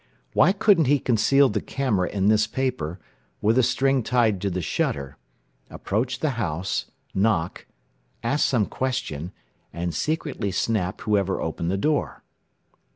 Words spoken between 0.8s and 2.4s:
he conceal the camera in